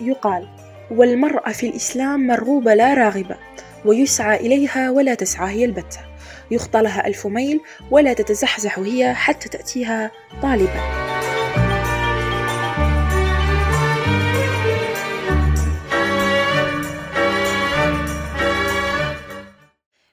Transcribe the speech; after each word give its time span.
يقال 0.00 0.48
والمرأة 0.90 1.52
في 1.52 1.68
الإسلام 1.68 2.26
مرغوبة 2.26 2.74
لا 2.74 2.94
راغبة 2.94 3.36
ويسعى 3.84 4.36
إليها 4.36 4.90
ولا 4.90 5.14
تسعى 5.14 5.50
هي 5.50 5.64
البتة. 5.64 6.00
يخطى 6.50 6.82
لها 6.82 7.06
ألف 7.06 7.26
ميل 7.26 7.60
ولا 7.90 8.12
تتزحزح 8.12 8.78
هي 8.78 9.14
حتى 9.14 9.48
تأتيها 9.48 10.10
طالبا. 10.42 10.80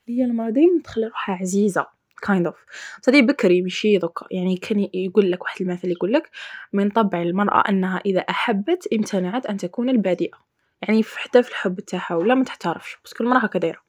هي 0.08 0.26
المرأة 0.26 0.50
دايما 0.50 0.82
تخلي 0.84 1.06
روحها 1.06 1.36
عزيزة. 1.36 1.97
Of. 2.26 2.56
بس 3.02 3.10
هذه 3.10 3.22
بكري 3.22 3.62
مشي 3.62 3.98
ذوك 3.98 4.24
يعني 4.32 4.58
كان 4.58 4.90
يقول 4.94 5.32
لك 5.32 5.44
واحد 5.44 5.62
المثل 5.62 5.92
يقول 5.92 6.14
لك 6.14 6.30
من 6.74 6.90
طبع 6.90 7.22
المرأة 7.22 7.64
أنها 7.70 8.02
إذا 8.06 8.20
أحبت 8.20 8.88
امتنعت 8.94 9.46
أن 9.46 9.58
تكون 9.58 9.90
البادئة 9.90 10.48
يعني 10.82 11.04
حتى 11.04 11.44
في 11.44 11.50
الحب 11.50 11.80
تاعها 11.80 12.16
ولا 12.16 12.36
ما 12.36 12.44
تحترفش 12.44 12.98
بس 13.06 13.14
كل 13.14 13.26
مرة 13.26 13.38
هكا 13.38 13.60
دايرة. 13.60 13.80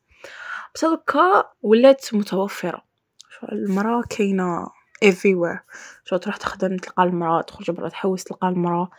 بس 0.74 0.84
هذوكا 0.84 1.45
ولات 1.62 2.14
متوفرة. 2.14 2.83
المرأة 3.52 4.02
كاينة 4.10 4.66
everywhere. 5.05 5.58
شو 6.05 6.16
تروح 6.16 6.36
تخدم 6.36 6.77
تلقى 6.77 7.02
المرأة 7.02 7.42
تخرج 7.42 7.70
برا 7.70 7.88
تحوس 7.88 8.24
تلقى 8.24 8.48
المرأة. 8.48 8.91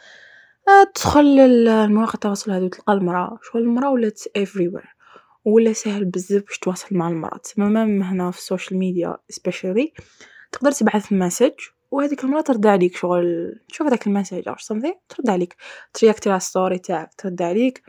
آه، 0.67 0.83
تدخل 0.95 1.39
المواقع 1.39 2.13
التواصل 2.13 2.51
هذو 2.51 2.67
تلقى 2.67 2.93
المرأة. 2.93 3.39
شو 3.43 3.57
المرأة 3.57 3.91
ولات 3.91 4.21
everywhere. 4.37 4.98
ولا 5.53 5.73
سهل 5.73 6.05
بزاف 6.05 6.43
باش 6.43 6.59
تواصل 6.59 6.95
مع 6.95 7.09
المرأة 7.09 7.37
تماما 7.37 7.83
هنا 7.83 8.31
في 8.31 8.37
ال 8.37 8.43
social 8.43 8.79
media 8.79 9.17
specially 9.29 9.93
تقدر 10.51 10.71
تبعث 10.71 11.13
message 11.13 11.51
وهذيك 11.91 12.23
المرأة 12.23 12.41
ترد 12.41 12.67
عليك 12.67 12.95
شغل. 12.95 13.59
تشوف 13.69 13.87
هذاك 13.87 14.07
ال 14.07 14.12
message 14.12 14.47
أو 14.47 14.55
something 14.55 14.95
ترد 15.09 15.29
عليك. 15.29 15.55
ترياكتي 15.93 16.29
على 16.29 16.39
story 16.39 16.77
تاعك 16.77 17.13
ترد 17.17 17.41
عليك. 17.41 17.83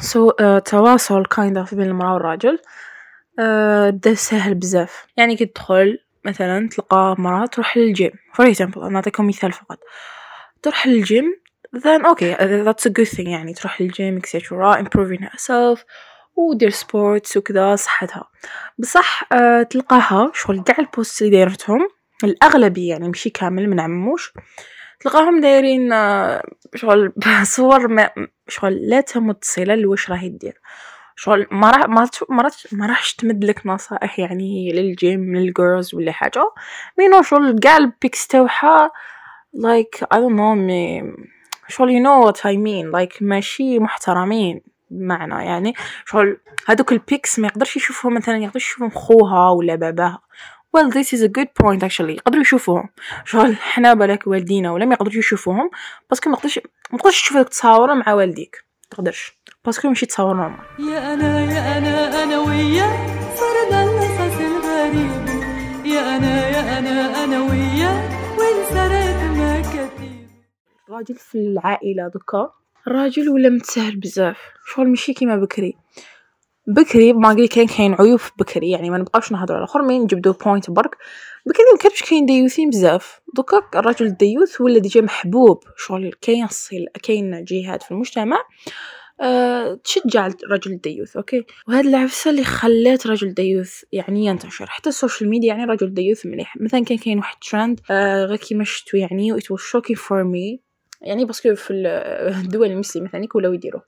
so 0.00 0.30
so, 0.30 0.32
uh, 0.32 0.62
تواصل 0.62 1.26
kind 1.26 1.58
of 1.58 1.74
بين 1.74 1.86
المرأة 1.86 2.14
والراجل 2.14 2.58
uh, 2.58 3.90
بدا 3.90 4.14
سهل 4.14 4.54
بزاف. 4.54 5.06
يعني 5.16 5.36
كي 5.36 5.46
تدخل 5.46 5.98
مثلا 6.24 6.68
تلقى 6.68 7.14
مرأة 7.18 7.46
تروح 7.46 7.76
لل 7.76 7.87
gym. 7.87 8.10
For 8.10 8.44
example 8.54 8.78
نعطيكم 8.78 9.26
مثال 9.26 9.52
فقط. 9.52 9.78
تروح 10.62 10.86
لل 10.86 11.01
gym 11.01 11.24
then 11.76 12.02
okay 12.02 12.36
that's 12.38 12.90
a 12.90 12.92
good 12.92 13.16
thing 13.16 13.28
يعني. 13.28 13.54
تروح 13.54 13.80
للجيم 13.80 14.20
etc 14.20 14.24
improving 14.78 15.22
herself. 15.22 15.84
ودير 16.36 16.70
sports 16.70 17.36
وكذا 17.36 17.76
صحتها. 17.76 18.28
بصح 18.78 19.32
أه 19.32 19.62
تلقاها 19.62 20.30
شغل 20.34 20.62
قاع 20.62 20.76
ال 20.78 20.87
post 20.87 21.22
اللي 21.22 21.32
دايرتهم 21.36 21.88
الأغلبية 22.24 22.88
يعني 22.90 23.08
ماشي 23.08 23.30
كامل 23.30 23.68
ما 23.70 23.80
نعمموش 23.80 24.32
تلقاهم 25.00 25.40
دايرين 25.40 25.92
أه 25.92 26.42
شغل 26.74 27.12
صور 27.56 27.88
ما 27.88 28.10
شغل 28.48 28.88
لا 28.88 29.00
تمت 29.00 29.44
صلة 29.44 29.74
لواش 29.74 30.10
راهي 30.10 30.28
دير. 30.28 30.60
شغل 31.16 31.46
ما 31.50 31.70
راح 31.70 31.88
ما 31.88 32.08
ما 32.30 32.50
ما 32.72 32.86
راحش 32.86 33.14
تمد 33.14 33.44
لك 33.44 33.66
نصائح 33.66 34.18
يعني 34.18 34.72
لل 34.72 34.98
gym 34.98 35.36
لل 35.36 35.53
girls 35.53 35.94
ولا 35.94 36.12
حاجة. 36.12 36.50
مينو 36.98 37.22
شغل 37.22 37.60
قاع 37.64 37.76
ال 37.76 37.86
pics 37.86 38.26
تاعها 38.26 38.90
like 39.54 40.04
I 40.12 40.20
don't 40.20 40.36
know 40.36 40.54
mais 40.54 41.02
شغل 41.68 41.90
you 41.90 42.02
know 42.02 42.26
what 42.26 42.46
I 42.46 42.56
mean 42.56 42.90
like 42.90 43.12
ماشي 43.20 43.78
محترمين. 43.78 44.73
بمعنى 44.98 45.44
يعني 45.44 45.74
شغل 46.04 46.40
هادوك 46.66 46.92
ال 46.92 47.01
pics 47.01 47.38
ما 47.38 47.48
يقدرش 47.48 47.76
يشوفهم 47.76 48.14
مثلا 48.14 48.36
يقدرش 48.36 48.64
يشوفهم 48.64 48.90
خوها 48.90 49.50
ولا 49.50 49.74
باباها. 49.74 50.20
Well 50.76 50.90
this 50.90 51.08
is 51.16 51.20
a 51.22 51.28
good 51.28 51.48
point 51.62 51.82
actually 51.84 52.10
يقدروا 52.10 52.42
يشوفوهم. 52.42 52.88
شغل 53.24 53.56
حنا 53.56 53.94
بالك 53.94 54.26
والدينا 54.26 54.72
ولا 54.72 54.84
ما 54.84 54.94
يقدروش 54.94 55.16
يشوفوهم 55.16 55.70
parce 56.10 56.22
que 56.22 56.30
ما 56.30 56.36
يقدرش 56.36 56.60
ما 56.92 56.98
تقدرش 56.98 57.22
تشوف 57.22 57.36
التصاور 57.36 57.94
مع 57.94 58.12
والديك. 58.12 58.64
تقدرش. 58.90 59.32
parce 59.64 59.79
que 59.79 59.88
ماشي 59.88 60.06
تصاور 60.06 60.36
normal 60.36 60.58
يا 60.78 61.14
أنا 61.14 61.40
يا 61.40 61.78
أنا 61.78 62.22
أنا 62.24 62.38
وياك 62.38 62.98
صرنا 63.36 63.82
القصص 63.84 64.40
الغريبة. 64.40 65.24
يا 65.86 66.16
أنا 66.16 66.48
يا 66.48 66.78
أنا 66.78 67.24
أنا 67.24 67.40
وياك 67.40 68.10
وانسرقت 68.38 69.20
مكاتيبي 69.24 70.28
الراجل 70.88 71.14
في 71.14 71.38
العائلة 71.38 72.08
دوكا. 72.14 72.52
الراجل 72.86 73.28
ولا 73.28 73.48
متسهل 73.48 73.96
بزاف؟ 73.96 74.38
شغل 74.66 74.88
ماشي 74.88 75.12
كيما 75.12 75.36
بكري. 75.36 75.74
بكري 76.66 77.12
ما 77.12 77.28
قلت 77.28 77.52
كان 77.52 77.66
كاين 77.66 77.94
عيوب 77.94 78.20
بكري 78.38 78.70
يعني 78.70 78.90
ما 78.90 78.98
نبقاوش 78.98 79.32
نهضروا 79.32 79.56
على 79.56 79.64
الآخر 79.64 79.82
مين 79.82 80.02
نجبدو 80.02 80.32
point 80.32 80.70
برك. 80.70 80.96
بكري 81.46 81.64
ما 81.72 81.78
كانش 81.78 82.02
كاين 82.02 82.26
ديوثين 82.26 82.70
بزاف. 82.70 83.20
دوكا 83.36 83.78
الرجل 83.78 84.06
الديوث 84.06 84.60
ولا 84.60 84.78
déjà 84.78 85.00
محبوب. 85.00 85.60
شغل 85.76 86.14
كاين 86.20 86.46
صيل 86.46 86.86
كاين 87.02 87.44
جهات 87.44 87.82
في 87.82 87.90
المجتمع 87.90 88.36
أه 89.20 89.80
تشجع 89.84 90.26
الرجل 90.26 90.72
الديوث 90.72 91.16
okay؟ 91.16 91.44
وهاد 91.68 91.86
العفسة 91.86 92.30
اللي 92.30 92.44
خلات 92.44 93.06
رجل 93.06 93.34
ديوث 93.34 93.82
يعني 93.92 94.26
ينتشر. 94.26 94.66
حتى 94.66 94.88
ال 94.88 94.94
social 94.94 95.30
media 95.30 95.48
يعني 95.48 95.64
رجل 95.64 95.94
ديوث 95.94 96.26
مليح. 96.26 96.56
مثلا 96.60 96.84
كان 96.84 96.98
كاين 96.98 97.18
واحد 97.18 97.36
ترند 97.50 97.80
أه 97.90 98.24
غير 98.24 98.36
كيما 98.36 98.64
شفتو 98.64 98.96
يعني 98.96 99.40
it 99.40 99.44
was 99.44 99.60
shocking 99.60 99.96
for 99.96 100.24
me. 100.24 100.63
يعني 101.04 101.24
parce 101.24 101.43
que 101.43 101.54
في 101.54 101.70
الدول 102.44 102.70
المسلمة 102.70 103.06
مثلا 103.06 103.28
ولاو 103.34 103.52
يديروه 103.52 103.82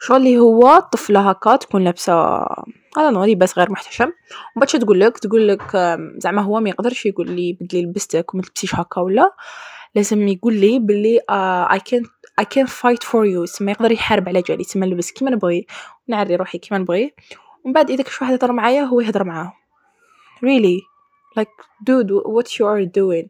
شغل 0.00 0.16
اللي 0.16 0.38
هو 0.38 0.78
طفلة 0.92 1.30
هكا 1.30 1.56
تكون 1.56 1.84
لابسة 1.84 2.14
هذا 2.96 3.10
نو 3.10 3.24
لباس 3.24 3.58
غير 3.58 3.70
محتشم. 3.70 4.12
وبعد 4.56 4.68
تقول 4.68 5.00
لك؟ 5.00 5.18
تقول 5.18 5.48
لك 5.48 5.98
زعما 6.16 6.42
هو 6.42 6.60
ما 6.60 6.68
يقدرش 6.68 7.06
يقول 7.06 7.30
لي 7.30 7.58
بدلي 7.60 7.82
لبستك 7.82 8.34
وما 8.34 8.42
تلبسيش 8.42 8.74
هكا 8.74 9.00
ولا. 9.00 9.30
لازم 9.94 10.28
يقول 10.28 10.54
لي 10.54 10.78
بلي 10.78 11.20
I 11.30 11.80
can 11.80 12.02
I 12.38 12.44
can 12.44 12.66
fight 12.66 13.02
for 13.02 13.26
you 13.26 13.44
تسمى 13.44 13.72
يقدر 13.72 13.92
يحارب 13.92 14.28
على 14.28 14.42
جالي. 14.42 14.64
تسمى 14.64 14.86
نلبس 14.86 15.12
كيما 15.12 15.30
نبغي 15.30 15.66
نعري 16.08 16.36
روحي 16.36 16.58
كيما 16.58 16.78
نبغي 16.80 17.14
ومن 17.64 17.72
بعد 17.72 17.90
إذا 17.90 18.02
كش 18.02 18.22
واحد 18.22 18.32
يهضر 18.32 18.52
معايا 18.52 18.82
هو 18.82 19.00
يهضر 19.00 19.24
معاه. 19.24 19.52
Really. 20.36 20.95
Like 21.38 21.54
dude 21.84 22.10
what 22.34 22.48
you 22.58 22.64
are 22.66 22.86
doing? 22.86 23.28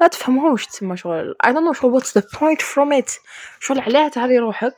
ما 0.00 0.08
تفهمهوش 0.08 0.66
تسمى 0.66 0.96
شغل. 0.96 1.36
I 1.46 1.48
don't 1.48 1.64
know 1.68 1.72
شغل. 1.72 2.00
What's 2.00 2.12
the 2.12 2.22
point 2.22 2.62
from 2.62 2.92
it? 3.02 3.10
شغل 3.60 3.80
علاه 3.80 4.08
تعري 4.08 4.38
روحك 4.38 4.74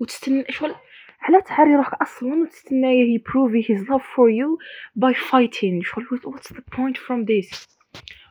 وتستنى. 0.00 0.44
شغل 0.48 0.74
علاه 1.20 1.40
تعري 1.40 1.76
روحك 1.76 2.02
أصلا 2.02 2.42
وتستنى 2.42 3.14
يبروفي 3.14 3.62
his 3.62 3.80
love 3.88 4.02
for 4.02 4.30
you 4.30 4.58
by 4.98 5.14
fighting. 5.14 5.82
شغل 5.82 6.20
what's 6.24 6.48
the 6.48 6.62
point 6.76 6.98
from 6.98 7.24
this? 7.24 7.66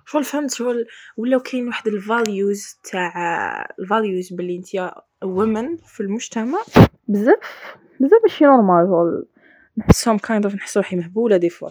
شغل 0.05 0.23
فهمت. 0.23 0.53
شغل 0.53 0.85
ولاو 1.17 1.39
كاين 1.39 1.67
واحد 1.67 1.87
ال 1.87 2.00
values 2.00 2.77
تاع 2.91 3.13
ال 3.79 3.87
values 3.87 4.33
بلي 4.33 4.55
انت 4.55 4.93
women 5.25 5.87
في 5.87 5.99
المجتمع. 5.99 6.59
بزاف. 7.07 7.37
بزاف 7.99 8.21
ماشي 8.23 8.45
normal 8.45 8.87
شغل. 8.87 9.25
نحسهم 9.77 10.17
kind 10.17 10.45
of 10.45 10.55
نحس 10.55 10.77
روحي 10.77 10.95
مهبولة 10.95 11.37
des 11.37 11.49
fois 11.49 11.69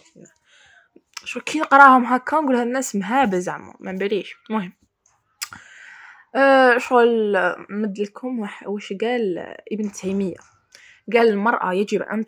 شو 1.25 1.41
كي 1.41 1.61
نقراهم 1.61 2.05
هكا؟ 2.05 2.37
نقول 2.37 2.57
هاد 2.57 2.67
الناس 2.67 2.97
مهابل 2.97 3.39
زعما 3.39 3.75
ما 3.81 3.93
نباليش. 3.93 4.35
المهم. 4.51 4.73
أه 6.35 6.79
شغل 6.79 7.37
مد 7.71 7.99
لكم 7.99 8.49
واش 8.67 8.93
قال 8.93 9.39
ابن 9.73 9.93
تيمية؟ 9.93 10.37
قال 11.13 11.29
المرأة 11.29 11.73
يجب 11.73 12.03
أن 12.03 12.25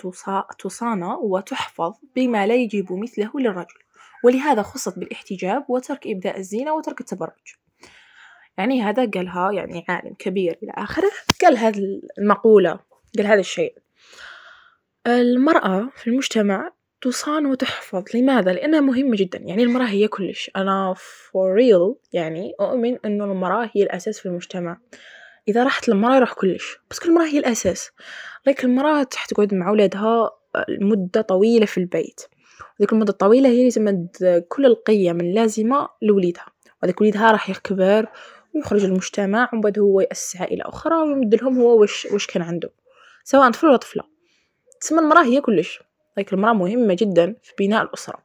تصانى 0.58 1.14
وتحفظ 1.22 1.94
بما 2.16 2.46
لا 2.46 2.54
يجب 2.54 2.92
مثله 2.92 3.30
للرجل 3.34 3.78
ولهذا 4.24 4.62
خصت 4.62 4.98
بالاحتجاب 4.98 5.64
وترك 5.68 6.06
إبداء 6.06 6.38
الزينة 6.38 6.72
وترك 6.72 7.00
التبرج. 7.00 7.54
يعني 8.58 8.82
هذا 8.82 9.10
قالها 9.10 9.52
يعني 9.52 9.84
عالم 9.88 10.14
كبير 10.18 10.58
إلى 10.62 10.72
آخره. 10.74 11.10
قال 11.42 11.58
هذه 11.58 12.00
المقولة 12.18 12.80
قال 13.18 13.26
هذا 13.26 13.40
الشيء. 13.40 13.74
المرأة 15.06 15.88
في 15.96 16.06
المجتمع 16.10 16.70
تصان 17.04 17.46
وتحفظ. 17.46 18.04
لماذا؟ 18.14 18.52
لأنها 18.52 18.80
مهمة 18.80 19.16
جدا. 19.16 19.38
يعني 19.38 19.62
المرأة 19.62 19.86
هي 19.86 20.08
كلش 20.08 20.50
أنا 20.56 20.94
for 20.94 21.58
real 21.60 21.96
يعني 22.12 22.54
أؤمن 22.60 22.98
أنه 23.04 23.24
المرأة 23.24 23.70
هي 23.74 23.82
الأساس 23.82 24.18
في 24.20 24.26
المجتمع. 24.26 24.78
إذا 25.48 25.64
راحت 25.64 25.88
المرأة 25.88 26.16
يروح 26.16 26.32
كلش 26.32 26.78
بس 26.90 26.98
كل 26.98 27.08
المرأة 27.08 27.26
هي 27.26 27.38
الأساس. 27.38 27.90
لكن 28.46 28.68
المرأة 28.68 29.02
تقعد 29.02 29.54
مع 29.54 29.68
أولادها 29.68 30.30
مدة 30.68 31.20
طويلة 31.20 31.66
في 31.66 31.78
البيت. 31.78 32.20
ذيك 32.80 32.92
المدة 32.92 33.12
الطويلة 33.12 33.48
هي 33.48 33.70
تمد 33.70 34.44
كل 34.48 34.66
القيم 34.66 35.20
اللازمة 35.20 35.88
لوليدها. 36.02 36.46
وهذاك 36.82 37.00
وليدها 37.00 37.32
راح 37.32 37.50
يكبر 37.50 38.06
ويخرج 38.54 38.84
المجتمع 38.84 39.50
ومن 39.52 39.60
بعد 39.60 39.78
هو 39.78 40.00
يأسس 40.00 40.36
عائلة 40.36 40.68
أخرى 40.68 40.94
ويمد 40.94 41.34
لهم 41.34 41.58
هو 41.58 41.82
وش 41.82 42.06
وش 42.06 42.26
كان 42.26 42.42
عنده. 42.42 42.70
سواء 43.24 43.50
طفل 43.50 43.66
ولا 43.66 43.76
طفلة. 43.76 44.02
تسمى 44.80 45.00
المرأة 45.00 45.24
هي 45.24 45.40
كلش 45.40 45.82
لكن 46.16 46.36
المرأة 46.36 46.52
مهمة 46.52 46.94
جدا 46.94 47.36
في 47.42 47.52
بناء 47.58 47.82
الأسرة. 47.82 48.18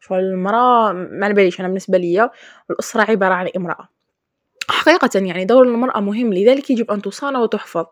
شغل 0.00 0.18
المرأة 0.18 0.92
ما 0.92 1.28
نباليش 1.28 1.60
أنا 1.60 1.68
بالنسبة 1.68 1.98
لي 1.98 2.30
الأسرة 2.70 3.10
عبارة 3.10 3.34
عن 3.34 3.48
امرأة. 3.56 3.88
حقيقة 4.68 5.10
يعني 5.14 5.44
دور 5.44 5.64
المرأة 5.64 6.00
مهم 6.00 6.34
لذلك 6.34 6.70
يجب 6.70 6.90
أن 6.90 7.02
تصان 7.02 7.36
وتحفظ. 7.36 7.86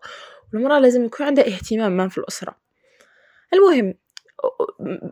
والمرأة 0.52 0.78
لازم 0.78 1.04
يكون 1.04 1.26
عندها 1.26 1.46
اهتمام 1.46 1.96
ما 1.96 2.08
في 2.08 2.18
الأسرة. 2.18 2.56
المهم 3.54 3.94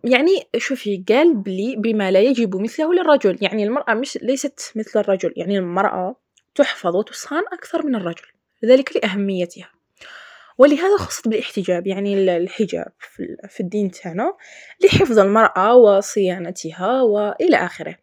يعني 0.05 0.49
شوفي 0.57 1.05
قال 1.09 1.35
بلي 1.35 1.77
بما 1.79 2.11
لا 2.11 2.21
يجب 2.21 2.57
مثله 2.57 2.95
للرجل. 2.95 3.39
يعني 3.41 3.65
المرأة 3.65 3.95
مش 3.95 4.19
ليست 4.23 4.73
مثل 4.77 5.01
الرجل. 5.01 5.33
يعني 5.37 5.59
المرأة 5.59 6.17
تحفظ 6.55 6.97
وتصان 6.97 7.43
أكثر 7.53 7.87
من 7.87 7.95
الرجل 7.95 8.27
لذلك 8.63 8.97
لأهميتها. 8.97 9.71
ولهذا 10.59 10.97
خصت 10.97 11.29
بالاحتجاب 11.29 11.87
يعني 11.87 12.15
ال- 12.15 12.29
الحجاب 12.29 12.93
في 12.99 13.21
ال- 13.23 13.49
في 13.49 13.61
الدين 13.61 13.91
تاعنا 13.91 14.33
لحفظ 14.85 15.19
المرأة 15.19 15.75
وصيانتها 15.77 17.03
وإلى 17.03 17.57
آخره. 17.57 17.97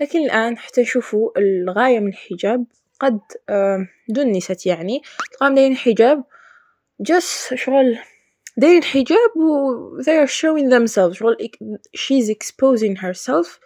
لكن 0.00 0.18
الآن 0.24 0.58
حتى 0.58 0.80
نشوفوا 0.80 1.30
الغاية 1.38 2.00
من 2.00 2.08
الحجاب 2.08 2.64
قد 3.00 3.20
دنست 4.08 4.66
يعني 4.66 5.02
تلقاهم 5.32 5.54
دايرين 5.54 5.76
حجاب 5.76 6.24
just 7.12 7.54
شغل 7.54 7.98
دايرين 8.56 8.82
حجاب 8.84 9.36
و 9.36 10.02
they 10.02 10.26
are 10.26 10.30
showing 10.30 10.68
themselves 10.70 11.12
شغل 11.12 11.36
she's 11.96 12.28
exposing 12.30 12.96
herself 13.00 13.58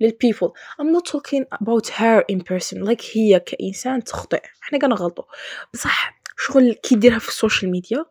لل 0.00 0.12
people 0.12 0.50
I'm 0.80 0.92
not 0.98 1.06
talking 1.12 1.44
about 1.58 1.88
her 1.88 2.24
in 2.32 2.40
person 2.40 2.78
like 2.84 3.02
هي 3.16 3.40
كإنسان 3.40 4.04
تخطئ. 4.04 4.40
إحنا 4.62 4.78
كنغلطوا 4.78 5.24
بصح 5.74 6.15
شغل 6.38 6.72
كي 6.72 6.94
ديرها 6.94 7.18
في 7.18 7.28
ال 7.28 7.34
social 7.34 7.70
media 7.70 8.04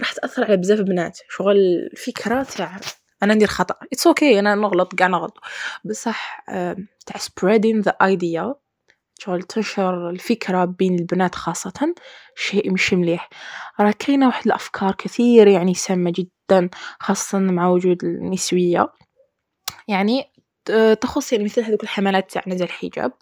راح 0.00 0.12
تأثر 0.12 0.44
على 0.44 0.56
بزاف 0.56 0.80
بنات. 0.80 1.18
شغل 1.28 1.56
الفكرة 1.56 2.42
تاع 2.42 2.80
أنا 3.22 3.34
ندير 3.34 3.48
خطأ. 3.48 3.74
It's 3.74 4.12
okay 4.12 4.22
أنا 4.22 4.54
نغلط 4.54 4.94
كاع 4.94 5.06
نغلط. 5.06 5.38
بصح 5.84 6.44
تاع 7.06 7.16
spreading 7.20 7.82
the 7.84 7.92
idea 8.02 8.54
شغل 9.18 9.42
تنشر 9.42 10.10
الفكرة 10.10 10.64
بين 10.64 10.98
البنات 10.98 11.34
خاصة 11.34 11.94
شيء 12.36 12.72
مش 12.72 12.92
مليح. 12.92 13.28
راه 13.80 13.94
كاينة 13.98 14.26
واحد 14.26 14.46
الأفكار 14.46 14.94
كثير 14.94 15.46
يعني 15.46 15.74
سامة 15.74 16.12
جدا 16.16 16.70
خاصة 17.00 17.38
مع 17.38 17.68
وجود 17.68 18.04
النسوية. 18.04 18.92
يعني 19.88 20.30
تخص 21.00 21.32
يعني 21.32 21.44
مثل 21.44 21.62
هذوك 21.62 21.82
الحملات 21.82 22.30
تاع 22.30 22.42
نزل 22.46 22.64
الحجاب. 22.64 23.12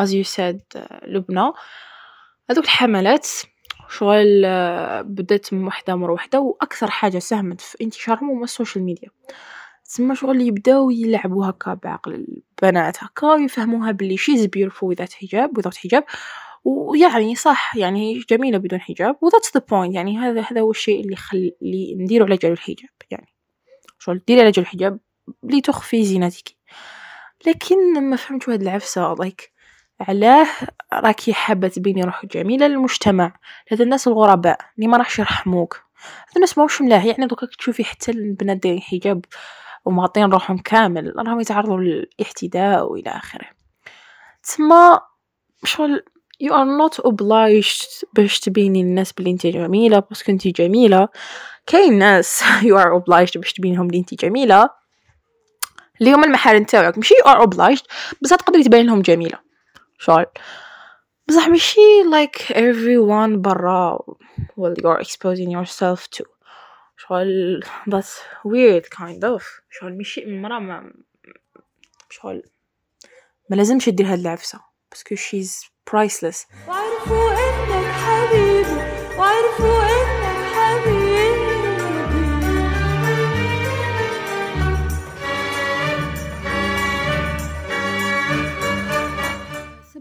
As 0.00 0.08
you 0.08 0.26
said 0.36 0.60
آه، 0.76 1.06
لبنى. 1.06 1.52
هذوك 2.50 2.64
الحملات 2.64 3.28
شغل 3.88 4.42
آه، 4.44 5.02
بدأت 5.02 5.52
من 5.52 5.66
وحدة 5.66 5.96
مر 5.96 6.10
وحدة 6.10 6.40
وأكثر 6.40 6.90
حاجة 6.90 7.18
ساهمت 7.18 7.60
في 7.60 7.76
انتشارهم 7.80 8.30
هما 8.30 8.44
ال 8.44 8.50
social 8.50 8.84
media. 8.84 9.08
تسمى 9.84 10.16
شغل 10.16 10.40
يبداو 10.40 10.90
يلعبوا 10.90 11.46
هكا 11.46 11.74
بعقل 11.74 12.26
البنات 12.62 13.04
هكا 13.04 13.26
ويفهموها 13.26 13.90
باللي 13.90 14.18
she's 14.18 14.40
beautiful 14.40 14.94
without 14.94 15.12
حجاب 15.12 15.60
without 15.60 15.76
حجاب 15.76 16.04
ويعني 16.64 17.34
صح 17.34 17.76
يعني 17.76 18.14
هي 18.14 18.20
جميلة 18.30 18.58
بدون 18.58 18.80
حجاب 18.80 19.16
و 19.22 19.30
that's 19.30 19.50
the 19.58 19.60
point 19.60 19.94
يعني 19.94 20.18
هذا 20.18 20.40
هذا 20.40 20.60
هو 20.60 20.70
الشيء 20.70 21.00
اللي 21.00 21.16
خلي 21.16 21.56
نديرو 21.98 22.24
على 22.24 22.36
جال 22.36 22.52
الحجاب 22.52 22.90
يعني 23.10 23.34
شغل 23.98 24.22
ديري 24.26 24.40
على 24.40 24.50
جال 24.50 24.64
الحجاب 24.64 25.00
لتخفي 25.42 26.04
زينتك. 26.04 26.56
لكن 27.46 28.02
ما 28.10 28.16
فهمت 28.16 28.48
واحد 28.48 28.62
العفسة 28.62 29.14
like 29.14 29.53
علاه 30.00 30.46
راكي 30.92 31.32
حابة 31.32 31.68
تبيني 31.68 32.02
روحك 32.02 32.36
جميلة 32.36 32.66
للمجتمع 32.66 33.32
هذا 33.68 33.84
الناس 33.84 34.08
الغرباء 34.08 34.58
اللي 34.76 34.88
ما 34.88 34.96
راحش 34.96 35.18
يرحموك. 35.18 35.82
هذا 36.28 36.36
الناس 36.36 36.58
ماهوش 36.58 36.82
ملاح 36.82 37.04
يعني 37.04 37.26
دوكا 37.26 37.46
تشوفي 37.46 37.84
حتى 37.84 38.10
البنات 38.10 38.56
دايرين 38.56 38.82
حجاب 38.82 39.24
ومغطين 39.84 40.24
روحهم 40.24 40.58
كامل 40.58 41.12
راهم 41.16 41.40
يتعرضوا 41.40 41.80
للاعتداء 41.80 42.92
وإلى 42.92 43.10
آخره. 43.10 43.46
تسمى 44.42 44.98
شغل 45.64 46.04
you 46.44 46.50
are 46.50 46.66
not 46.80 47.10
obliged 47.10 48.04
باش 48.12 48.40
تبيني 48.40 48.82
للناس 48.82 49.12
بلي 49.12 49.30
انت 49.30 49.46
جميلة 49.46 49.98
باسكو 49.98 50.32
انت 50.32 50.48
جميلة. 50.48 51.08
كاين 51.66 51.98
ناس 51.98 52.42
you 52.68 52.76
are 52.84 53.00
obliged 53.00 53.38
باش 53.38 53.52
تبينهم 53.52 53.88
بلي 53.88 53.98
انت 53.98 54.14
جميلة. 54.14 54.70
اللي 56.00 56.12
هما 56.12 56.26
المحارم 56.26 56.64
تاعك 56.64 56.98
ماشي 56.98 57.14
you 57.14 57.28
are 57.28 57.46
obliged 57.46 57.84
بصح 58.22 58.36
تقدري 58.36 58.64
تبين 58.64 58.86
لهم 58.86 59.02
جميلة. 59.02 59.43
شغل 60.04 60.26
بصح 61.28 61.48
ماشي 61.48 61.80
like 62.04 62.40
everyone 62.52 63.40
برا 63.40 63.98
well 64.60 64.74
you're 64.82 65.00
exposing 65.00 65.50
yourself 65.50 66.00
to. 66.16 66.24
شغل 66.96 67.60
that's 67.88 68.20
weird 68.44 68.84
kind 68.90 69.24
of. 69.24 69.42
شغل 69.70 69.96
ماشي 69.98 70.24
مرة 70.26 70.58
ما 70.58 70.92
شغل 72.10 72.42
ما 73.50 73.56
لازمش 73.56 73.88
دير 73.88 74.06
هاد 74.06 74.18
العفسة 74.18 74.60
باسكو 74.90 75.14
she's 75.14 75.68
priceless. 75.90 76.68
وعرفوا 76.68 77.30
إنك 77.32 77.86
حبيبي 77.92 78.82
وعرفوا 79.18 79.82
إنك 79.82 80.23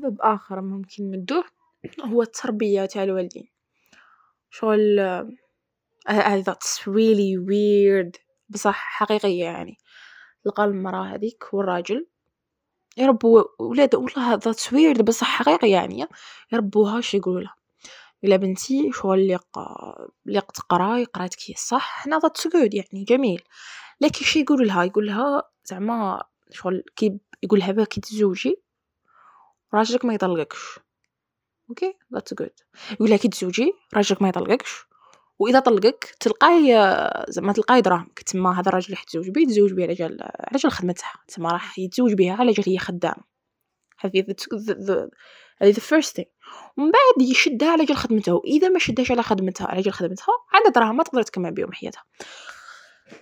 سبب 0.03 0.17
آخر 0.21 0.61
ممكن 0.61 1.11
مدوه 1.11 1.43
هو 2.01 2.21
التربية 2.21 2.85
تاع 2.85 3.03
الوالدين. 3.03 3.47
شغل 4.49 4.99
آه، 4.99 5.29
هذا 6.07 6.53
that's 6.53 6.79
really 6.85 7.37
weird. 7.49 8.19
بصح 8.49 8.75
حقيقية 8.75 9.43
يعني. 9.43 9.77
تلقى 10.43 10.63
المرأة 10.63 11.03
هذيك 11.05 11.53
والراجل 11.53 12.07
يربوا 12.97 13.43
ولاد 13.59 13.95
والله 13.95 14.39
that's 14.39 14.67
weird 14.71 15.01
بصح 15.01 15.27
حقيقي 15.27 15.69
يعني 15.69 16.07
يربوها 16.51 17.01
شي 17.01 17.17
يقولوا 17.17 17.41
لها 17.41 17.55
إلا 18.23 18.35
بنتي 18.35 18.91
شغل 18.93 19.19
اللي 19.19 19.35
ق- 19.35 19.95
اللي 20.27 20.41
تقراي 20.41 21.03
قرات 21.03 21.35
كي 21.35 21.53
صح؟ 21.57 22.03
حنا 22.03 22.19
that's 22.19 22.49
good 22.49 22.69
يعني 22.73 23.03
جميل. 23.03 23.41
لكن 24.01 24.25
شي 24.25 24.39
يقولوا 24.39 24.65
لها؟ 24.65 24.83
يقول 24.83 25.07
لها 25.07 25.43
زعما 25.65 26.23
شغل 26.51 26.83
كي 26.95 27.19
يقول 27.43 27.59
لها 27.59 27.71
باه 27.71 27.83
كي 27.85 28.01
تزوجي 28.01 28.62
راجلك 29.73 30.05
ما 30.05 30.13
يطلقكش. 30.13 30.79
okay؟ 31.69 31.93
that's 32.13 32.33
good 32.33 32.49
يقول 32.91 33.15
كي 33.15 33.27
تزوجي 33.27 33.73
راجلك 33.93 34.21
ما 34.21 34.29
يطلقكش. 34.29 34.85
وإذا 35.39 35.59
طلقك 35.59 36.15
تلقاي 36.19 36.73
زعما 37.29 37.53
تلقاي 37.53 37.81
دراهمك 37.81 38.19
تما 38.19 38.59
هذا 38.59 38.69
الراجل 38.69 38.85
اللي 38.85 38.97
حتزوج 38.97 39.29
بيه 39.29 39.45
تزوج 39.47 39.73
بيه 39.73 39.83
على 39.83 39.93
جال 39.93 40.17
على 40.21 40.59
جال 40.59 40.71
خدمتها 40.71 41.13
تما 41.27 41.51
راح 41.51 41.79
يتزوج 41.79 42.13
بها 42.13 42.33
على 42.33 42.51
جال 42.51 42.65
هي 42.67 42.77
خدامة. 42.77 43.23
هذه 43.99 44.25
هذه 45.61 45.73
the 45.73 45.77
first 45.77 46.09
thing. 46.09 46.27
ومن 46.77 46.91
بعد 46.91 47.29
يشدها 47.29 47.71
على 47.71 47.85
جال 47.85 47.97
خدمته. 47.97 48.33
وإذا 48.33 48.69
ما 48.69 48.79
شدهاش 48.79 49.11
على 49.11 49.23
خدمتها 49.23 49.67
على 49.67 49.81
جال 49.81 49.93
خدمتها 49.93 50.33
عندها 50.53 50.71
دراهم 50.71 50.97
ما 50.97 51.03
تقدر 51.03 51.21
تكمل 51.21 51.51
بهم 51.51 51.73
حياتها. 51.73 52.03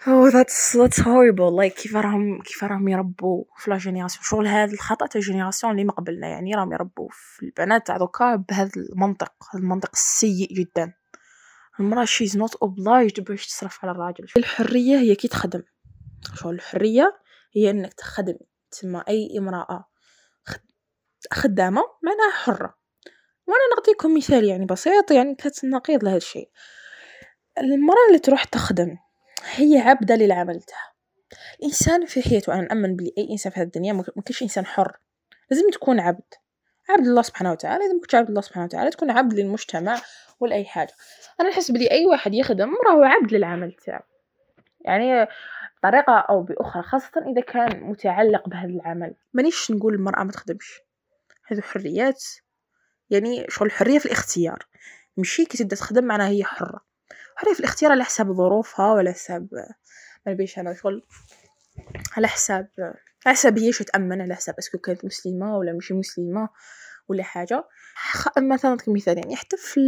Oh 0.07 0.31
that's 0.31 0.73
that's 0.77 0.99
horrible. 1.03 1.51
Like 1.61 1.81
كيف 1.81 1.95
راهم 1.95 2.41
كيف 2.41 2.63
راهم 2.63 2.87
يربوا 2.87 3.43
في 3.57 3.71
la 3.71 3.77
génération؟ 3.77 4.23
شغل 4.23 4.47
هذا 4.47 4.73
الخطأ 4.73 5.07
تاع 5.07 5.19
ال 5.21 5.26
génération 5.26 5.71
اللي 5.71 5.83
ما 5.83 5.91
قبلنا. 5.93 6.27
يعني 6.27 6.55
راهم 6.55 6.73
يربوا 6.73 7.09
في 7.11 7.45
البنات 7.45 7.87
تاع 7.87 7.97
دوكا 7.97 8.35
بهذا 8.35 8.71
المنطق 8.77 9.33
المنطق 9.55 9.89
السيء 9.93 10.53
جدا. 10.53 10.93
المرأة 11.79 12.05
she's 12.05 12.31
not 12.33 12.51
obliged 12.67 13.21
باش 13.21 13.47
تصرف 13.47 13.79
على 13.85 13.91
الراجل. 13.91 14.25
الحرية 14.37 14.97
هي 14.97 15.15
كي 15.15 15.27
تخدم. 15.27 15.63
شغل 16.35 16.55
الحرية 16.55 17.19
هي 17.55 17.69
إنك 17.69 17.93
تخدم. 17.93 18.37
تسمى 18.71 19.03
أي 19.07 19.37
امرأة 19.37 19.85
خد- 20.45 20.59
خدامة 21.31 21.81
معناها 22.03 22.31
حرة. 22.43 22.77
وأنا 23.47 23.75
نعطيكم 23.75 24.15
مثال 24.17 24.43
يعني 24.45 24.65
بسيط 24.65 25.11
يعني 25.11 25.35
كتناقض 25.35 26.03
لهذا 26.03 26.17
الشيء. 26.17 26.49
المرأة 27.57 28.07
اللي 28.07 28.19
تروح 28.19 28.43
تخدم 28.43 28.97
هي 29.55 29.79
عبدة 29.79 30.15
للعمل 30.15 30.61
تاعها 30.61 30.91
الإنسان 31.59 32.05
في 32.05 32.21
حياته 32.21 32.53
أنا 32.53 32.61
نأمن 32.61 32.95
بلي 32.95 33.13
أي 33.17 33.27
إنسان 33.31 33.51
في 33.51 33.59
هذه 33.59 33.65
الدنيا 33.65 33.93
ما 33.93 34.03
كاينش 34.03 34.43
إنسان 34.43 34.65
حر. 34.65 34.97
لازم 35.51 35.69
تكون 35.69 35.99
عبد. 35.99 36.33
عبد 36.89 37.07
الله 37.07 37.21
سبحانه 37.21 37.51
وتعالى 37.51 37.83
لازم 37.83 37.99
تكون 37.99 38.19
عبد 38.19 38.29
الله 38.29 38.41
سبحانه 38.41 38.65
وتعالى 38.65 38.89
تكون 38.89 39.11
عبد 39.11 39.33
للمجتمع 39.33 40.01
ولا 40.39 40.55
أي 40.55 40.65
حاجة. 40.65 40.93
أنا 41.39 41.49
نحس 41.49 41.71
بلي 41.71 41.91
أي 41.91 42.05
واحد 42.05 42.33
يخدم 42.33 42.69
راهو 42.87 43.03
عبد 43.03 43.33
للعمل 43.33 43.73
تاعو. 43.73 44.01
يعني 44.81 45.27
بطريقة 45.77 46.13
أو 46.13 46.43
بأخرى 46.43 46.83
خاصة 46.83 47.31
إذا 47.31 47.41
كان 47.41 47.83
متعلق 47.83 48.49
بهذا 48.49 48.69
العمل. 48.69 49.15
مانيش 49.33 49.71
نقول 49.71 49.93
المرأة 49.93 50.23
ما 50.23 50.31
تخدمش. 50.31 50.81
هذو 51.47 51.61
حريات 51.61 52.23
يعني 53.09 53.45
شغل 53.49 53.67
الحرية 53.67 53.99
في 53.99 54.05
الاختيار. 54.05 54.67
ماشي 55.17 55.45
كي 55.45 55.57
تبدأ 55.57 55.75
تخدم 55.75 56.03
معناها 56.03 56.29
هي 56.29 56.43
حرة. 56.43 56.90
في 57.53 57.59
الاختيار 57.59 57.91
على 57.91 58.03
حساب 58.03 58.33
ظروفها 58.33 58.85
وعلى 58.93 59.11
حساب 59.13 59.47
ما 60.25 60.31
نبيش 60.33 60.59
أنا 60.59 60.73
شغل 60.73 61.03
على 62.17 62.27
حساب 62.27 62.67
على 63.25 63.35
حساب 63.35 63.59
هي 63.59 63.71
شو 63.71 63.83
تأمن 63.83 64.21
على 64.21 64.35
حساب 64.35 64.55
أسكو 64.59 64.77
كانت 64.77 65.05
مسلمة 65.05 65.57
ولا 65.57 65.73
مش 65.73 65.91
مسلمة 65.91 66.49
ولا 67.07 67.23
حاجة. 67.23 67.63
خ- 67.95 68.37
مثلا 68.37 68.77
كمثال 68.77 69.17
يعني 69.17 69.35
حتى 69.35 69.57
في 69.57 69.79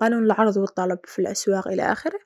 قانون 0.00 0.24
العرض 0.24 0.56
والطلب 0.56 0.98
في 1.04 1.18
الأسواق 1.18 1.68
إلى 1.68 1.92
آخره 1.92 2.18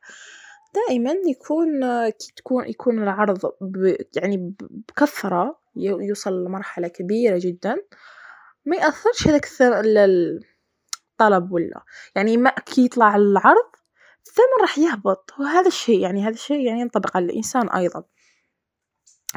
دائما 0.74 1.10
يكون 1.30 1.80
كي 2.10 2.32
تكون 2.36 2.68
يكون 2.68 3.02
العرض 3.02 3.46
ب 3.60 3.96
يعني 4.16 4.54
بكثرة 4.60 5.60
يوصل 5.76 6.44
لمرحلة 6.44 6.88
كبيرة 6.88 7.38
جدا 7.42 7.76
ما 8.64 8.76
يأثرش 8.76 9.28
هذاك 9.28 9.46
الطلب 9.60 11.52
ولا 11.52 11.84
يعني 12.16 12.36
ما 12.36 12.50
كي 12.50 12.84
يطلع 12.84 13.16
العرض 13.16 13.70
الثمن 14.26 14.60
راح 14.60 14.78
يهبط؟ 14.78 15.30
وهذا 15.40 15.66
الشيء 15.68 16.00
يعني 16.00 16.22
هذا 16.24 16.34
الشيء 16.34 16.60
يعني 16.66 16.80
ينطبق 16.80 17.16
على 17.16 17.24
الإنسان 17.24 17.68
أيضا. 17.68 18.04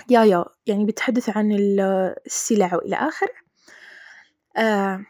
يا 0.09 0.23
يا 0.23 0.45
يعني 0.65 0.85
بتحدث 0.85 1.37
عن 1.37 1.51
ال- 1.51 2.15
السلع 2.25 2.75
وإلى 2.75 2.95
آخره. 2.95 3.33
آه 4.57 5.05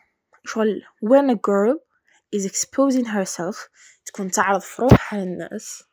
شغل 0.46 0.82
when 1.06 1.30
a 1.32 1.36
girl 1.36 1.78
is 2.36 2.46
exposing 2.50 3.06
herself 3.08 3.70
تكون 4.06 4.32
تعرض 4.32 4.62
في 4.62 4.82
روحها 4.82 5.20
للناس 5.26 5.84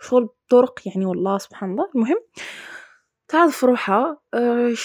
شغل 0.00 0.28
بطرق 0.46 0.80
يعني 0.88 1.06
والله 1.06 1.38
سبحان 1.38 1.70
الله 1.70 1.90
المهم 1.94 2.20
تعرض 3.28 3.50
في 3.50 3.66
روحها 3.66 4.20
uh, 4.36 4.76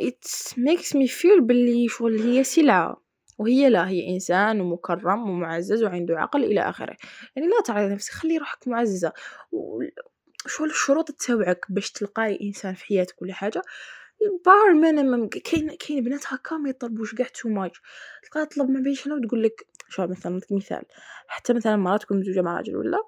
it 0.00 0.52
makes 0.56 0.88
me 0.96 1.08
feel 1.08 1.40
باللي 1.42 1.88
شغل 1.88 2.22
هي 2.22 2.44
سلعة. 2.44 3.02
وهي 3.40 3.68
لا 3.70 3.88
هي 3.88 4.14
إنسان 4.14 4.60
ومكرم 4.60 5.30
ومعزز 5.30 5.82
وعنده 5.82 6.20
عقل 6.20 6.44
إلى 6.44 6.60
آخره. 6.60 6.96
يعني 7.36 7.48
لا 7.48 7.62
تعرضي 7.64 7.94
نفسك 7.94 8.12
خلي 8.12 8.38
روحك 8.38 8.68
معززة. 8.68 9.12
وش 10.46 10.64
الشروط 10.64 11.10
تاوعك 11.10 11.66
باش 11.68 11.92
تلقاي 11.92 12.38
إنسان 12.42 12.74
في 12.74 12.84
حياتك 12.84 13.22
ولا 13.22 13.32
حاجة؟ 13.32 13.62
bare 14.46 14.74
minimum 14.74 15.28
كاين 15.28 15.76
كاين 15.76 16.04
بنات 16.04 16.24
هكا 16.26 16.56
ما 16.56 16.70
يطلبوش 16.70 17.14
كاع 17.14 17.26
too 17.26 17.48
much 17.48 17.80
تلقاها 18.22 18.44
تطلب 18.44 18.70
ما 18.70 18.80
بينش 18.80 19.06
وتقول 19.06 19.42
لك 19.42 19.66
شو 19.88 20.06
مثلا 20.06 20.40
مثال. 20.50 20.82
حتى 21.26 21.52
مثلا 21.52 21.76
مرة 21.76 21.96
تكون 21.96 22.20
مزوجة 22.20 22.42
مع 22.42 22.56
راجل 22.56 22.76
ولا؟ 22.76 22.98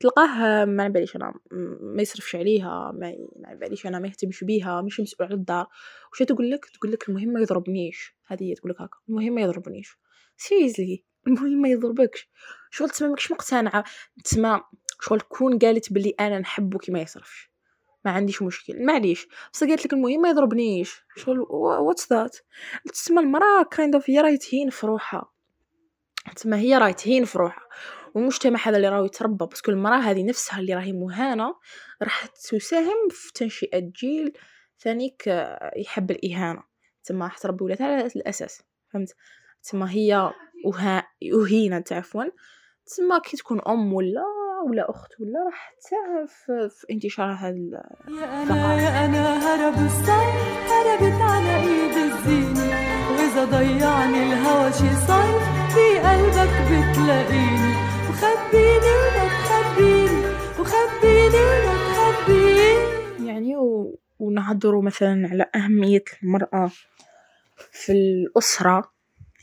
تلقاه 0.00 0.64
ما 0.64 0.88
نباليش 0.88 1.16
أنا 1.16 1.34
ما 1.80 2.02
يصرفش 2.02 2.36
عليها 2.36 2.92
ما 2.94 3.16
ما 3.36 3.54
باليش 3.54 3.86
أنا 3.86 3.98
ما 3.98 4.08
يهتمش 4.08 4.44
بيها 4.44 4.82
مش 4.82 5.00
مسؤول 5.00 5.28
على 5.28 5.36
الدار. 5.36 5.66
وش 6.12 6.22
تقول 6.22 6.50
لك؟ 6.50 6.64
تقول 6.64 6.92
لك 6.92 7.08
المهم 7.08 7.28
ما 7.28 7.40
يضربنيش. 7.40 8.16
هذه 8.26 8.44
هي 8.44 8.54
تقول 8.54 8.70
لك 8.70 8.80
هكا. 8.80 8.98
المهم 9.08 9.34
ما 9.34 9.40
يضربنيش. 9.40 9.98
seriously 10.36 11.04
المهم 11.26 11.62
ما 11.62 11.68
يضربكش. 11.68 12.28
شغل 12.70 12.90
تسمى 12.90 13.08
ماكش 13.08 13.32
مقتنعه 13.32 13.84
تسمى 14.24 14.60
شغل 15.00 15.20
كون 15.20 15.58
قالت 15.58 15.92
بلي 15.92 16.14
أنا 16.20 16.38
نحبك 16.38 16.90
ما 16.90 17.00
يصرفش. 17.00 17.50
ما 18.04 18.10
عنديش 18.10 18.42
مشكل. 18.42 18.84
معليش. 18.84 19.26
بس 19.52 19.64
قالت 19.64 19.86
لك 19.86 19.92
المهم 19.92 20.20
ما 20.20 20.28
يضربنيش. 20.28 21.04
شغل 21.16 21.40
what's 21.50 22.12
that 22.12 22.36
تسمى 22.92 23.20
المرأة 23.20 23.62
kind 23.70 23.94
of 23.94 24.10
هي 24.10 24.20
راهي 24.20 24.36
تهين 24.36 24.70
في 24.70 24.86
روحها. 24.86 25.32
تسمى 26.36 26.56
هي 26.56 26.78
راهي 26.78 26.94
تهين 26.94 27.24
في 27.24 27.38
روحها. 27.38 27.66
والمجتمع 28.16 28.60
هذا 28.64 28.76
اللي 28.76 28.88
راهو 28.88 29.04
يتربى 29.04 29.46
بس 29.52 29.60
كل 29.60 29.72
المراه 29.72 29.98
هذه 29.98 30.24
نفسها 30.24 30.60
اللي 30.60 30.74
راهي 30.74 30.92
مهانة 30.92 31.54
راح 32.02 32.26
تساهم 32.26 33.08
في 33.10 33.32
تنشئة 33.32 33.78
جيل 33.78 34.32
ثانيك 34.80 35.26
يحب 35.76 36.10
الإهانة. 36.10 36.62
تسمى 37.04 37.22
راح 37.22 37.38
تربي 37.38 37.64
ولادها 37.64 37.86
على 37.86 38.06
الاساس 38.06 38.62
فهمت؟ 38.92 39.14
تسمى 39.62 39.90
هي 39.90 40.32
أهينة 41.34 41.84
عفوا 41.90 42.24
تسمى 42.86 43.20
كي 43.20 43.36
تكون 43.36 43.60
أم 43.68 43.92
ولا 43.92 44.24
ولا 44.68 44.90
أخت 44.90 45.20
ولا 45.20 45.44
راح 45.46 45.74
تساهم 45.80 46.26
في, 46.26 46.68
في 46.76 46.86
انتشار 46.90 47.32
هذا 47.32 47.54
يا 48.08 48.42
أنا 48.42 48.82
يا 48.82 49.04
أنا 49.04 49.38
هرب 49.38 49.86
الصيف 49.86 50.34
هربت 50.70 51.20
على 51.20 51.56
إيد 51.56 51.96
الزينة 51.96 52.66
وإذا 53.10 53.44
ضيعني 53.44 54.22
الهوى 54.22 54.72
شي 54.72 54.96
صيف 55.06 55.56
في 55.74 55.98
قلبك 55.98 56.54
بتلاقيني. 56.70 57.65
وخبيني 58.16 58.92
ولا 59.02 59.28
تخبيني 59.28 60.26
وخبيني 60.60 61.44
ولا 61.44 61.76
تخبيني 61.94 63.28
يعني 63.28 63.56
و... 63.56 63.98
ونهضروا 64.18 64.82
مثلا 64.82 65.28
على 65.28 65.46
أهمية 65.54 66.04
المرأة 66.22 66.70
في 67.72 67.92
الأسرة. 67.92 68.92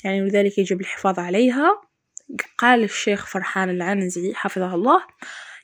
يعني 0.03 0.21
لذلك 0.21 0.57
يجب 0.57 0.81
الحفاظ 0.81 1.19
عليها. 1.19 1.81
قال 2.57 2.83
الشيخ 2.83 3.25
فرحان 3.25 3.69
العنزي 3.69 4.33
حفظه 4.33 4.75
الله 4.75 5.01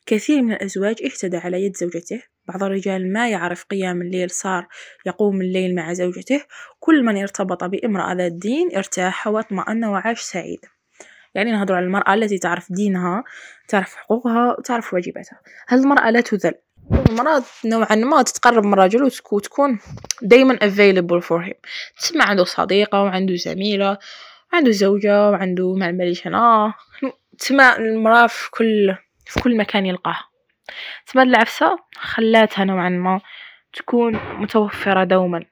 كثير 0.06 0.42
من 0.42 0.51
الأزواج 0.51 1.04
اهتدى 1.04 1.38
على 1.38 1.66
يد 1.66 1.78
زوجته. 1.78 2.24
بعض 2.48 2.63
الرجال 2.63 3.13
ما 3.13 3.30
يعرف 3.30 3.63
قيام 3.63 4.01
الليل 4.01 4.30
صار 4.30 4.68
يقوم 5.06 5.42
الليل 5.42 5.75
مع 5.75 5.94
زوجته. 5.94 6.44
كل 6.80 7.06
من 7.06 7.18
ارتبط 7.18 7.63
بامرأة 7.63 8.13
ذات 8.13 8.32
دين 8.32 8.75
ارتاح 8.75 9.28
واطمأن 9.28 9.86
وعاش 9.86 10.22
سعيد. 10.22 10.60
يعني 11.36 11.51
نهضر 11.51 11.75
على 11.75 11.86
المرأة 11.86 12.13
التي 12.13 12.38
تعرف 12.38 12.71
دينها 12.71 13.24
تعرف 13.67 13.95
حقوقها 13.95 14.55
وتعرف 14.59 14.93
واجباتها. 14.93 15.39
هل 15.67 15.79
المرأة 15.79 16.09
لا 16.09 16.21
تذل. 16.21 16.53
المرأة 17.09 17.43
نوعا 17.65 17.95
ما 17.95 18.21
تتقرب 18.21 18.65
من 18.65 18.74
الرجل 18.74 19.12
وتكون 19.31 19.79
دايما 20.21 20.55
available 20.55 21.21
for 21.21 21.48
him. 21.50 21.53
تسمع 21.98 22.25
عنده 22.25 22.43
صديقة 22.43 23.03
وعنده 23.03 23.36
زميلة 23.36 23.98
عنده 24.53 24.71
زوجة 24.71 25.29
وعنده 25.29 25.74
ما 25.74 25.91
نباليش 25.91 26.27
أنا 26.27 26.74
تسمى 27.39 27.75
المرأة 27.77 28.27
في 28.27 28.51
كل 28.51 28.95
في 29.25 29.39
كل 29.39 29.57
مكان 29.57 29.86
يلقاها. 29.86 30.29
تسمى 31.05 31.24
العفسة 31.24 31.79
خلاتها 31.95 32.65
نوعا 32.65 32.89
ما 32.89 33.21
تكون 33.74 34.19
متوفرة 34.39 35.03
دوما 35.03 35.45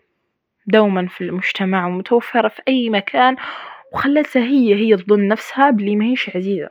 دوما 0.67 1.07
في 1.07 1.21
المجتمع 1.21 1.87
ومتوفرة 1.87 2.47
في 2.47 2.61
أي 2.67 2.89
مكان 2.89 3.35
وخلتها 3.97 4.43
هي 4.43 4.75
هي 4.75 4.97
تظن 4.97 5.27
نفسها 5.27 5.69
بلي 5.69 5.95
ماهيش 5.95 6.35
عزيزة. 6.35 6.69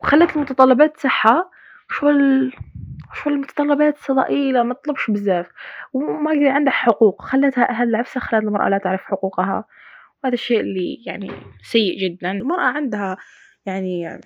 وخلت 0.00 0.36
المتطلبات 0.36 0.96
تاعها 1.00 1.50
شغل 1.90 2.52
شغل 3.14 3.32
المتطلبات 3.32 3.98
ضئيلة 4.10 4.62
ما 4.62 4.74
تطلبش 4.74 5.10
بزاف. 5.10 5.46
وما 5.92 6.50
عندها 6.50 6.72
حقوق. 6.72 7.22
خلتها 7.22 7.80
هاد 7.80 7.88
العفسة 7.88 8.20
خلت 8.20 8.42
المرأة 8.42 8.68
لا 8.68 8.78
تعرف 8.78 9.00
حقوقها. 9.04 9.64
وهذا 10.24 10.34
الشيء 10.34 10.60
اللي 10.60 11.02
يعني 11.06 11.30
سيء 11.62 11.98
جدا. 11.98 12.30
المرأة 12.30 12.66
عندها 12.66 13.16
يعني 13.66 14.20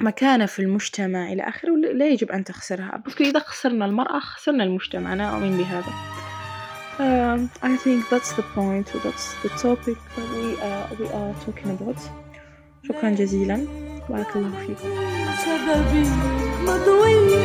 مكانة 0.00 0.46
في 0.46 0.58
المجتمع 0.58 1.32
إلى 1.32 1.42
آخره 1.42 1.70
لا 1.76 2.08
يجب 2.08 2.30
أن 2.30 2.44
تخسرها. 2.44 3.02
بس 3.06 3.20
إذا 3.20 3.38
خسرنا 3.38 3.84
المرأة 3.84 4.18
خسرنا 4.18 4.64
المجتمع. 4.64 5.12
أنا 5.12 5.34
أؤمن 5.34 5.56
بهذا. 5.58 5.92
Um, 6.98 7.50
I 7.62 7.76
think 7.76 8.08
that's 8.10 8.32
the 8.32 8.42
point 8.42 8.86
that's 9.04 9.34
the 9.42 9.48
topic 9.50 9.96
that 10.16 10.28
we 10.36 10.60
are, 10.60 10.88
we 10.98 11.06
are 11.08 11.34
talking 11.44 11.70
about. 11.70 11.98
شكرا 12.88 13.10
جزيلا 13.10 13.66
بارك 14.08 14.36
الله 14.36 14.50
فيكم 14.66 14.88
شبابي 15.44 16.04
مضوي 16.62 17.38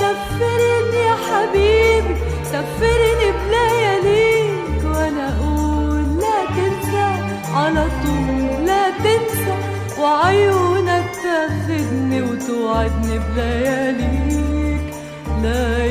سفرني 0.00 1.00
يا 1.08 1.14
حبيبي 1.28 2.14
سفرني 2.44 3.28
بلياليك 3.38 4.84
وأنا 4.84 5.28
أقول 5.28 6.18
لا 6.20 6.38
تنسى 6.56 7.08
على 7.54 7.84
طول 8.04 8.66
لا 8.66 8.90
تنسى 8.90 9.56
وعيونك 10.00 11.10
تاخدني 11.22 12.22
وتوعدني 12.22 13.18
بلياليك 13.18 14.94
لا 15.42 15.84